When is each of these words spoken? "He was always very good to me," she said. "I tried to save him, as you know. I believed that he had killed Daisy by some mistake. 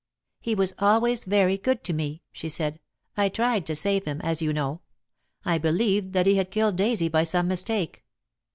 "He 0.39 0.55
was 0.55 0.73
always 0.79 1.25
very 1.25 1.59
good 1.59 1.83
to 1.83 1.93
me," 1.93 2.23
she 2.31 2.49
said. 2.49 2.79
"I 3.15 3.29
tried 3.29 3.67
to 3.67 3.75
save 3.75 4.05
him, 4.05 4.19
as 4.21 4.41
you 4.41 4.51
know. 4.51 4.81
I 5.45 5.59
believed 5.59 6.13
that 6.13 6.25
he 6.25 6.37
had 6.37 6.49
killed 6.49 6.75
Daisy 6.75 7.07
by 7.07 7.23
some 7.23 7.47
mistake. 7.47 8.03